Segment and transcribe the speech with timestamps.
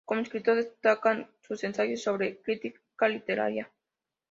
[0.03, 3.69] Como escritor destacan sus ensayos sobre crítica literaria.